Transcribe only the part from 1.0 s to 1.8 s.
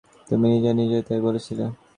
তাই বলছিলে।